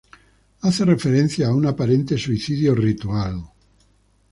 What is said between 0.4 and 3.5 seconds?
Hace referencia a un aparente suicidio ritual.